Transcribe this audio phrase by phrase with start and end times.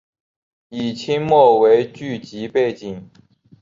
[0.69, 3.07] 以清末为剧集背景。